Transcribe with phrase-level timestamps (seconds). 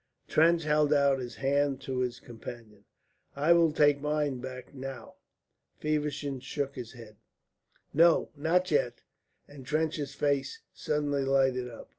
[0.27, 2.85] Trench held out his hand to his companion.
[3.35, 5.17] "I will take mine back now."
[5.77, 7.17] Feversham shook his head.
[7.93, 9.03] "No, not yet,"
[9.47, 11.89] and Trench's face suddenly lighted up.